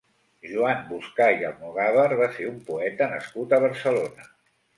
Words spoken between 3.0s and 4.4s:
nascut a Barcelona.